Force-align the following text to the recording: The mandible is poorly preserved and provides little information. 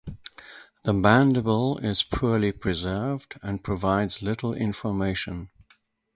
The 0.83 0.93
mandible 0.93 1.77
is 1.77 2.01
poorly 2.01 2.51
preserved 2.53 3.39
and 3.43 3.63
provides 3.63 4.23
little 4.23 4.55
information. 4.55 5.51